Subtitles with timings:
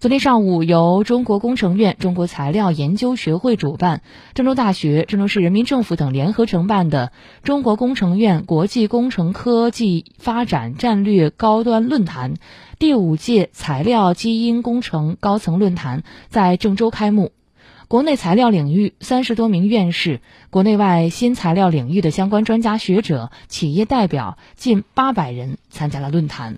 [0.00, 4.00] 昨天上午由中国工程院中国材料研究学会主办
[4.32, 12.36] 郑州大学郑州市人民政府等联合承办的中国工程院国际工程科技发展战略高端论坛
[12.78, 17.32] 第五届材料基因工程高层论坛在郑州开幕。
[17.86, 26.56] 国内材料领域三十多名院士国内外新材料领域的相关专家学者企业代表近八百人参加了论坛。